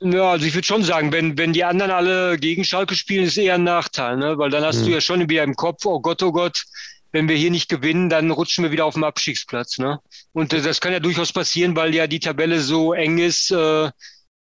Ja, 0.00 0.30
also 0.30 0.46
ich 0.46 0.54
würde 0.54 0.66
schon 0.66 0.84
sagen, 0.84 1.12
wenn, 1.12 1.36
wenn 1.36 1.52
die 1.52 1.64
anderen 1.64 1.90
alle 1.90 2.38
gegen 2.38 2.64
Schalke 2.64 2.94
spielen, 2.94 3.24
ist 3.24 3.36
eher 3.36 3.54
ein 3.54 3.64
Nachteil, 3.64 4.16
ne? 4.16 4.38
weil 4.38 4.50
dann 4.50 4.64
hast 4.64 4.82
mhm. 4.82 4.86
du 4.86 4.90
ja 4.92 5.00
schon 5.00 5.28
wieder 5.28 5.42
im 5.42 5.54
Kopf, 5.54 5.84
oh 5.86 6.00
Gott, 6.00 6.22
oh 6.22 6.30
Gott, 6.30 6.64
wenn 7.10 7.28
wir 7.28 7.36
hier 7.36 7.50
nicht 7.50 7.68
gewinnen, 7.68 8.08
dann 8.08 8.30
rutschen 8.30 8.62
wir 8.62 8.70
wieder 8.70 8.84
auf 8.84 8.94
dem 8.94 9.04
Abstiegsplatz. 9.04 9.78
Ne? 9.78 9.98
Und 10.32 10.52
äh, 10.52 10.60
das 10.60 10.80
kann 10.80 10.92
ja 10.92 11.00
durchaus 11.00 11.32
passieren, 11.32 11.74
weil 11.74 11.94
ja 11.94 12.06
die 12.06 12.20
Tabelle 12.20 12.60
so 12.60 12.92
eng 12.92 13.18
ist, 13.18 13.50
äh, 13.50 13.90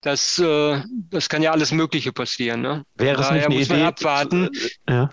das, 0.02 0.38
äh, 0.38 0.82
das 1.10 1.28
kann 1.28 1.42
ja 1.42 1.52
alles 1.52 1.72
Mögliche 1.72 2.14
passieren. 2.14 2.62
Ne? 2.62 2.84
Wäre 2.96 3.22
es 3.22 3.32
nicht 3.32 3.46
eine 3.46 3.56
Idee, 3.56 3.84
abwarten. 3.84 4.50
Ja. 4.88 5.10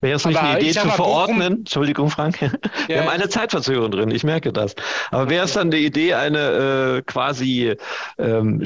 Wäre 0.00 0.16
es 0.16 0.24
nicht 0.24 0.38
Aber 0.38 0.50
eine 0.50 0.60
Idee 0.60 0.72
zu 0.72 0.88
verordnen? 0.88 1.38
Bochum, 1.38 1.58
Entschuldigung, 1.58 2.10
Frank. 2.10 2.40
Wir 2.86 2.96
ja. 2.96 3.02
haben 3.02 3.08
eine 3.08 3.28
Zeitverzögerung 3.28 3.90
drin, 3.90 4.10
ich 4.12 4.22
merke 4.22 4.52
das. 4.52 4.76
Aber 5.10 5.28
wäre 5.28 5.44
es 5.44 5.54
dann 5.54 5.70
die 5.70 5.84
Idee, 5.84 6.14
eine 6.14 6.98
äh, 6.98 7.02
quasi 7.02 7.74
ähm, 8.16 8.64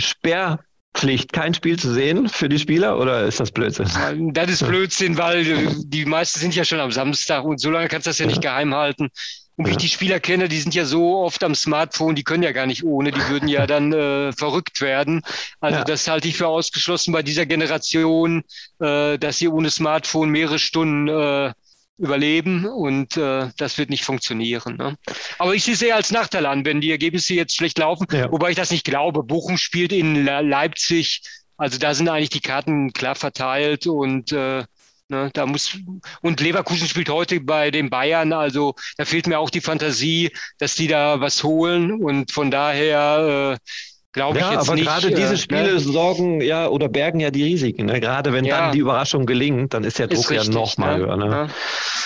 Sperrpflicht, 0.94 1.32
kein 1.32 1.54
Spiel 1.54 1.78
zu 1.78 1.92
sehen 1.92 2.28
für 2.28 2.48
die 2.48 2.58
Spieler 2.58 2.98
oder 2.98 3.24
ist 3.24 3.40
das 3.40 3.50
Blödsinn? 3.50 3.88
Das 4.32 4.50
ist 4.50 4.66
Blödsinn, 4.66 5.16
weil 5.16 5.44
die 5.84 6.04
meisten 6.04 6.38
sind 6.38 6.54
ja 6.54 6.64
schon 6.64 6.80
am 6.80 6.92
Samstag 6.92 7.44
und 7.44 7.58
so 7.58 7.70
lange 7.70 7.88
kannst 7.88 8.06
du 8.06 8.10
das 8.10 8.18
ja 8.18 8.26
nicht 8.26 8.42
geheim 8.42 8.74
halten. 8.74 9.08
Und 9.56 9.66
wie 9.66 9.72
ich 9.72 9.76
die 9.76 9.88
Spieler 9.88 10.18
kenne, 10.18 10.48
die 10.48 10.58
sind 10.58 10.74
ja 10.74 10.84
so 10.84 11.18
oft 11.18 11.44
am 11.44 11.54
Smartphone, 11.54 12.14
die 12.14 12.24
können 12.24 12.42
ja 12.42 12.52
gar 12.52 12.66
nicht 12.66 12.84
ohne, 12.84 13.10
die 13.10 13.28
würden 13.28 13.48
ja 13.48 13.66
dann 13.66 13.92
äh, 13.92 14.32
verrückt 14.32 14.80
werden. 14.80 15.22
Also 15.60 15.78
ja. 15.78 15.84
das 15.84 16.08
halte 16.08 16.28
ich 16.28 16.36
für 16.36 16.48
ausgeschlossen 16.48 17.12
bei 17.12 17.22
dieser 17.22 17.46
Generation, 17.46 18.44
äh, 18.80 19.18
dass 19.18 19.38
sie 19.38 19.48
ohne 19.48 19.70
Smartphone 19.70 20.30
mehrere 20.30 20.58
Stunden 20.58 21.08
äh, 21.08 21.52
überleben 21.98 22.66
und 22.66 23.16
äh, 23.16 23.50
das 23.56 23.78
wird 23.78 23.90
nicht 23.90 24.04
funktionieren. 24.04 24.76
Ne? 24.76 24.96
Aber 25.38 25.54
ich 25.54 25.64
sehe 25.64 25.74
es 25.74 25.82
eher 25.82 25.96
als 25.96 26.10
Nachteil 26.10 26.46
an, 26.46 26.64
wenn 26.64 26.80
die 26.80 26.90
Ergebnisse 26.90 27.34
jetzt 27.34 27.56
schlecht 27.56 27.78
laufen, 27.78 28.06
ja. 28.10 28.30
wobei 28.30 28.50
ich 28.50 28.56
das 28.56 28.70
nicht 28.70 28.84
glaube. 28.84 29.22
Bochum 29.22 29.56
spielt 29.56 29.92
in 29.92 30.24
Leipzig, 30.24 31.22
also 31.56 31.78
da 31.78 31.94
sind 31.94 32.08
eigentlich 32.08 32.30
die 32.30 32.40
Karten 32.40 32.92
klar 32.92 33.14
verteilt 33.14 33.86
und 33.86 34.32
äh, 34.32 34.64
Ne, 35.12 35.30
da 35.34 35.44
muss, 35.44 35.76
und 36.22 36.40
Leverkusen 36.40 36.88
spielt 36.88 37.10
heute 37.10 37.38
bei 37.40 37.70
den 37.70 37.90
Bayern, 37.90 38.32
also 38.32 38.74
da 38.96 39.04
fehlt 39.04 39.26
mir 39.26 39.38
auch 39.38 39.50
die 39.50 39.60
Fantasie, 39.60 40.30
dass 40.56 40.74
die 40.74 40.86
da 40.86 41.20
was 41.20 41.44
holen 41.44 41.92
und 41.92 42.32
von 42.32 42.50
daher 42.50 43.58
äh, 43.60 43.68
glaube 44.12 44.38
ich 44.38 44.44
ja, 44.44 44.52
jetzt 44.52 44.68
aber 44.68 44.74
nicht. 44.74 44.86
gerade 44.86 45.10
diese 45.10 45.34
äh, 45.34 45.38
Spiele 45.38 45.72
ne? 45.74 45.80
sorgen 45.80 46.40
ja 46.40 46.68
oder 46.68 46.88
bergen 46.88 47.20
ja 47.20 47.30
die 47.30 47.44
Risiken. 47.44 47.86
Ne? 47.86 48.00
Gerade 48.00 48.32
wenn 48.32 48.44
ja. 48.44 48.58
dann 48.58 48.72
die 48.72 48.78
Überraschung 48.78 49.26
gelingt, 49.26 49.74
dann 49.74 49.84
ist 49.84 49.98
der 49.98 50.08
Druck 50.08 50.20
ist 50.20 50.30
richtig, 50.30 50.48
ja 50.48 50.60
noch 50.60 50.76
mal 50.76 50.98
ne? 50.98 51.06
höher. 51.06 51.16
Ne? 51.16 51.50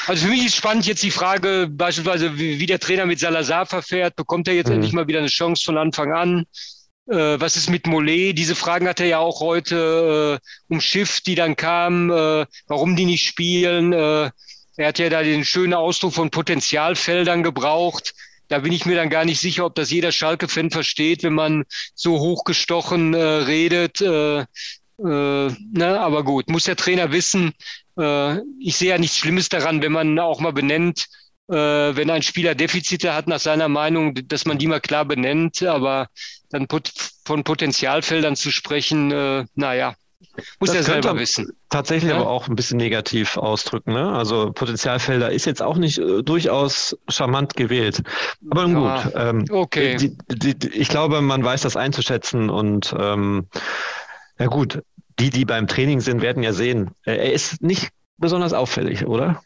Also 0.07 0.27
für 0.27 0.31
mich 0.31 0.47
ist 0.47 0.57
spannend 0.57 0.87
jetzt 0.87 1.03
die 1.03 1.11
Frage 1.11 1.69
beispielsweise, 1.71 2.39
wie, 2.39 2.61
wie 2.61 2.67
der 2.67 2.79
Trainer 2.79 3.07
mit 3.07 3.19
Salazar 3.19 3.67
verfährt. 3.67 4.17
Bekommt 4.17 4.49
er 4.49 4.55
jetzt 4.55 4.69
mhm. 4.69 4.77
endlich 4.77 4.93
mal 4.93 5.09
wieder 5.09 5.19
eine 5.19 5.29
Chance 5.29 5.65
von 5.65 5.79
Anfang 5.79 6.13
an? 6.13 6.47
Äh, 7.09 7.41
was 7.41 7.57
ist 7.57 7.71
mit 7.71 7.87
Mollet? 7.87 8.37
Diese 8.37 8.55
Fragen 8.55 8.89
hat 8.89 9.01
er 9.01 9.07
ja 9.07 9.19
auch 9.19 9.41
heute 9.41 10.41
äh, 10.41 10.73
um 10.73 10.81
Schiff, 10.81 11.21
die 11.21 11.35
dann 11.35 11.57
kamen, 11.57 12.11
äh, 12.11 12.47
warum 12.67 12.97
die 12.97 13.05
nicht 13.05 13.27
spielen. 13.27 13.93
Äh, 13.93 14.31
er 14.79 14.89
hat 14.89 14.99
ja 14.99 15.09
da 15.09 15.23
den 15.23 15.45
schönen 15.45 15.75
Ausdruck 15.75 16.15
von 16.15 16.31
Potenzialfeldern 16.31 17.43
gebraucht. 17.43 18.15
Da 18.49 18.61
bin 18.61 18.73
ich 18.73 18.87
mir 18.87 18.97
dann 18.97 19.11
gar 19.11 19.25
nicht 19.25 19.41
sicher, 19.41 19.67
ob 19.67 19.75
das 19.75 19.91
jeder 19.91 20.13
Schalke-Fan 20.13 20.71
versteht, 20.71 21.23
wenn 21.23 21.35
man 21.35 21.65
so 21.95 22.19
hochgestochen 22.19 23.15
äh, 23.15 23.19
redet. 23.19 24.01
Äh, 24.01 24.41
äh, 24.41 24.45
ne? 24.99 26.01
Aber 26.01 26.25
gut, 26.25 26.49
muss 26.49 26.65
der 26.65 26.77
Trainer 26.77 27.13
wissen. 27.13 27.53
Äh, 27.99 28.39
ich 28.61 28.77
sehe 28.77 28.91
ja 28.91 28.99
nichts 28.99 29.19
Schlimmes 29.19 29.49
daran, 29.49 29.83
wenn 29.83 29.93
man 29.93 30.19
auch 30.19 30.41
mal 30.41 30.53
benennt, 30.53 31.07
äh, 31.49 31.55
wenn 31.55 32.11
ein 32.11 32.23
Spieler 32.23 32.55
Defizite 32.55 33.15
hat 33.15 33.27
nach 33.29 33.41
seiner 33.41 33.69
Meinung, 33.69 34.15
dass 34.29 34.47
man 34.47 34.59
die 34.59 34.67
mal 34.67 34.81
klar 34.81 35.05
benennt, 35.05 35.63
aber 35.63 36.09
dann 36.51 36.67
pot 36.67 36.93
von 37.25 37.45
Potenzialfeldern 37.45 38.37
zu 38.37 38.51
sprechen, 38.51 39.11
äh, 39.11 39.45
naja, 39.55 39.95
muss 40.61 40.71
das 40.71 40.77
er 40.77 40.83
selber 40.85 41.19
wissen. 41.19 41.53
Tatsächlich 41.69 42.11
ja? 42.11 42.19
aber 42.19 42.29
auch 42.29 42.49
ein 42.49 42.57
bisschen 42.57 42.77
negativ 42.77 43.37
ausdrücken. 43.37 43.93
Ne? 43.93 44.13
Also 44.13 44.53
Potenzialfelder 44.53 45.31
ist 45.31 45.47
jetzt 45.47 45.63
auch 45.63 45.77
nicht 45.77 45.99
äh, 45.99 46.23
durchaus 46.23 46.97
charmant 47.09 47.55
gewählt. 47.57 48.03
Aber 48.51 48.67
nun 48.67 48.83
ja, 48.83 49.03
gut. 49.03 49.13
Ähm, 49.17 49.45
okay. 49.51 49.97
Die, 49.97 50.17
die, 50.29 50.59
die, 50.59 50.69
ich 50.69 50.89
glaube, 50.89 51.21
man 51.21 51.45
weiß 51.45 51.63
das 51.63 51.77
einzuschätzen 51.77 52.51
und 52.51 52.95
ähm, 52.99 53.47
ja 54.39 54.47
gut, 54.47 54.83
die, 55.19 55.31
die 55.31 55.45
beim 55.45 55.67
Training 55.67 56.01
sind, 56.01 56.21
werden 56.21 56.43
ja 56.43 56.53
sehen. 56.53 56.91
Er 57.05 57.33
ist 57.33 57.63
nicht 57.63 57.89
besonders 58.19 58.53
auffällig, 58.53 59.07
oder? 59.07 59.43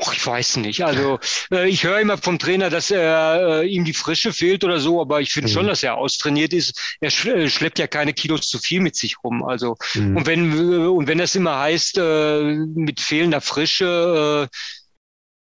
Och, 0.00 0.12
ich 0.12 0.24
weiß 0.24 0.58
nicht. 0.58 0.84
Also 0.84 1.18
äh, 1.50 1.68
ich 1.68 1.82
höre 1.82 1.98
immer 1.98 2.18
vom 2.18 2.38
Trainer, 2.38 2.70
dass 2.70 2.90
er 2.90 3.62
äh, 3.62 3.66
ihm 3.66 3.84
die 3.84 3.92
Frische 3.92 4.32
fehlt 4.32 4.62
oder 4.62 4.78
so, 4.78 5.00
aber 5.00 5.20
ich 5.20 5.32
finde 5.32 5.48
mhm. 5.48 5.54
schon, 5.54 5.66
dass 5.66 5.82
er 5.82 5.96
austrainiert 5.96 6.52
ist. 6.52 6.96
Er 7.00 7.08
äh, 7.08 7.50
schleppt 7.50 7.80
ja 7.80 7.88
keine 7.88 8.12
Kilos 8.12 8.48
zu 8.48 8.58
viel 8.58 8.80
mit 8.80 8.94
sich 8.94 9.16
rum. 9.24 9.44
Also 9.44 9.76
mhm. 9.94 10.16
und 10.16 10.26
wenn 10.26 10.52
äh, 10.52 10.86
und 10.86 11.08
wenn 11.08 11.18
das 11.18 11.34
immer 11.34 11.58
heißt 11.58 11.98
äh, 11.98 12.42
mit 12.42 13.00
fehlender 13.00 13.40
Frische, 13.40 14.48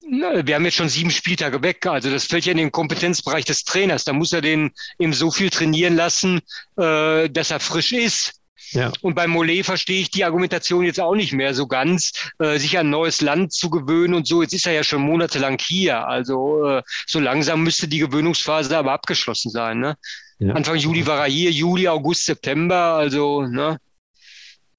wir 0.06 0.54
haben 0.54 0.64
jetzt 0.66 0.76
schon 0.76 0.90
sieben 0.90 1.10
Spieltage 1.10 1.62
weg, 1.62 1.86
also 1.86 2.10
das 2.10 2.26
fällt 2.26 2.44
ja 2.44 2.52
in 2.52 2.58
den 2.58 2.70
Kompetenzbereich 2.70 3.46
des 3.46 3.64
Trainers. 3.64 4.04
Da 4.04 4.12
muss 4.12 4.34
er 4.34 4.42
den 4.42 4.70
eben 4.98 5.14
so 5.14 5.30
viel 5.30 5.48
trainieren 5.48 5.96
lassen, 5.96 6.42
dass 6.76 7.50
er 7.50 7.58
frisch 7.58 7.92
ist. 7.92 8.43
Ja. 8.70 8.92
Und 9.02 9.14
bei 9.14 9.26
Mollet 9.26 9.64
verstehe 9.64 10.00
ich 10.00 10.10
die 10.10 10.24
Argumentation 10.24 10.84
jetzt 10.84 11.00
auch 11.00 11.14
nicht 11.14 11.32
mehr 11.32 11.54
so 11.54 11.66
ganz, 11.66 12.12
äh, 12.38 12.58
sich 12.58 12.78
an 12.78 12.86
ein 12.86 12.90
neues 12.90 13.20
Land 13.20 13.52
zu 13.52 13.70
gewöhnen 13.70 14.14
und 14.14 14.26
so. 14.26 14.42
Jetzt 14.42 14.54
ist 14.54 14.66
er 14.66 14.72
ja 14.72 14.84
schon 14.84 15.02
monatelang 15.02 15.58
hier. 15.60 16.06
Also 16.06 16.64
äh, 16.66 16.82
so 17.06 17.20
langsam 17.20 17.62
müsste 17.62 17.88
die 17.88 17.98
Gewöhnungsphase 17.98 18.76
aber 18.76 18.92
abgeschlossen 18.92 19.50
sein. 19.50 19.80
Ne? 19.80 19.96
Ja. 20.38 20.54
Anfang 20.54 20.76
Juli 20.76 21.06
war 21.06 21.20
er 21.20 21.30
hier, 21.30 21.50
Juli, 21.50 21.88
August, 21.88 22.24
September. 22.26 22.94
Also 22.94 23.42
ne? 23.42 23.78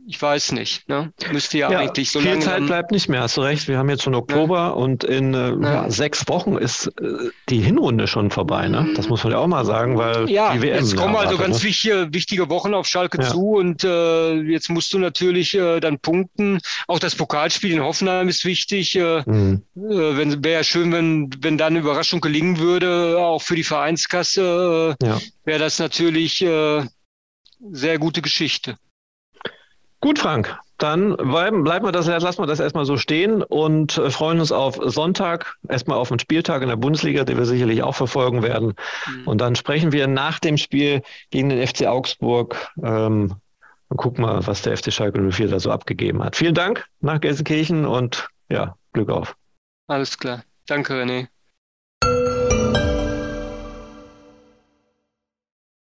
Ich 0.08 0.22
weiß 0.22 0.52
nicht. 0.52 0.88
Ne? 0.88 1.12
Müsste 1.32 1.58
ja, 1.58 1.72
ja 1.72 1.80
eigentlich 1.80 2.12
so 2.12 2.20
viel 2.20 2.40
Zeit 2.40 2.66
bleibt 2.66 2.92
nicht 2.92 3.10
mehr. 3.10 3.22
Hast 3.22 3.38
du 3.38 3.42
recht. 3.42 3.68
Wir 3.68 3.78
haben 3.78 3.90
jetzt 3.90 4.04
schon 4.04 4.14
Oktober 4.14 4.58
ja. 4.58 4.70
und 4.70 5.04
in 5.04 5.34
äh, 5.34 5.56
ja. 5.62 5.90
sechs 5.90 6.28
Wochen 6.28 6.58
ist 6.58 6.88
äh, 7.02 7.30
die 7.50 7.60
Hinrunde 7.60 8.08
schon 8.08 8.30
vorbei. 8.30 8.68
Ne? 8.68 8.94
Das 8.96 9.10
muss 9.10 9.24
man 9.24 9.34
ja 9.34 9.40
auch 9.40 9.48
mal 9.48 9.66
sagen, 9.66 9.98
weil 9.98 10.30
ja, 10.30 10.54
die 10.54 10.62
WM. 10.62 10.76
Jetzt 10.76 10.96
kommen 10.96 11.16
also 11.16 11.38
ganz 11.38 11.60
ne? 11.60 11.70
wichtige, 11.70 12.08
wichtige 12.12 12.50
Wochen 12.50 12.74
auf 12.74 12.86
Schalke 12.88 13.20
zu 13.20 13.54
und 13.56 13.84
äh, 13.84 14.34
jetzt 14.42 14.70
musst 14.70 14.94
du 14.94 15.00
natürlich 15.00 15.56
äh, 15.56 15.80
dann 15.80 16.00
punkten. 16.00 16.60
Auch 16.88 17.00
das 17.00 17.16
Pokalspiel 17.16 17.74
in 17.74 17.82
Hoffenheim 17.82 18.28
ist 18.28 18.46
wichtig. 18.46 18.96
Äh, 18.96 19.24
mhm. 19.26 19.64
äh, 19.76 20.44
wäre 20.44 20.54
ja 20.54 20.64
schön, 20.64 20.92
wenn 20.92 21.30
wenn 21.40 21.58
dann 21.58 21.74
eine 21.74 21.80
Überraschung 21.80 22.22
gelingen 22.22 22.60
würde, 22.60 23.18
auch 23.18 23.42
für 23.42 23.56
die 23.56 23.64
Vereinskasse, 23.64 24.96
wäre 25.46 25.60
das 25.60 25.80
natürlich 25.80 26.46
sehr 27.72 28.00
gute 28.00 28.22
Geschichte. 28.22 28.78
Gut, 30.06 30.20
Frank. 30.20 30.56
Dann 30.78 31.18
bleiben, 31.18 31.64
bleiben 31.64 31.84
wir 31.84 31.92
das, 31.92 32.06
lassen 32.06 32.40
wir 32.40 32.46
das 32.46 32.60
erstmal 32.60 32.86
so 32.86 32.96
stehen 32.96 33.42
und 33.42 33.98
äh, 33.98 34.12
freuen 34.12 34.40
uns 34.40 34.52
auf 34.52 34.78
Sonntag, 34.80 35.56
erstmal 35.68 35.98
auf 35.98 36.10
den 36.10 36.20
Spieltag 36.20 36.62
in 36.62 36.68
der 36.70 36.76
Bundesliga, 36.76 37.24
den 37.24 37.40
wir 37.40 37.46
sicherlich 37.46 37.82
auch 37.82 37.96
verfolgen 37.96 38.44
werden. 38.44 38.76
Mhm. 39.08 39.28
Und 39.28 39.42
dann 39.42 39.56
sprechen 39.56 39.94
wir 39.94 40.06
nach 40.06 40.38
dem 40.38 40.58
Spiel 40.58 41.02
gegen 41.32 41.50
den 41.50 41.66
FC 41.66 41.88
Augsburg. 41.88 42.72
Ähm, 42.84 43.34
und 43.90 43.98
gucken 43.98 44.24
mal, 44.24 44.46
was 44.46 44.62
der 44.62 44.78
FC 44.78 44.94
Schalke 44.94 45.20
04 45.20 45.48
da 45.48 45.60
so 45.60 45.72
abgegeben 45.72 46.24
hat. 46.24 46.36
Vielen 46.36 46.54
Dank 46.54 46.86
nach 47.00 47.20
Gelsenkirchen 47.20 47.88
und 47.88 48.30
ja, 48.48 48.76
Glück 48.94 49.10
auf. 49.10 49.36
Alles 49.88 50.20
klar. 50.20 50.44
Danke, 50.68 50.94
René. 50.94 51.30